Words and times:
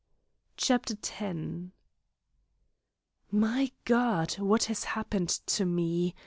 CHAPTER 0.57 0.95
X 1.03 1.37
My 3.31 3.71
God! 3.85 4.39
What 4.39 4.63
has 4.63 4.83
happened 4.85 5.29
to 5.29 5.63
me? 5.63 6.15